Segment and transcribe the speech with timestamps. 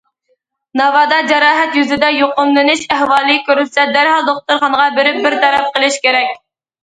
[0.79, 6.33] ناۋادا جاراھەت يۈزىدە يۇقۇملىنىش ئەھۋالى كۆرۈلسە، دەرھال دوختۇرخانىغا بېرىپ بىر تەرەپ قىلىش كېرەك.